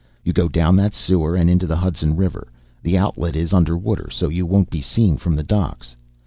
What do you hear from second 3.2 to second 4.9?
is under water, so you won't be